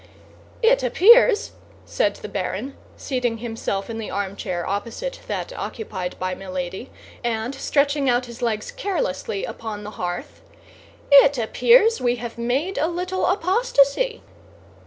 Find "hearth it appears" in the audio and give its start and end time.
10.01-12.01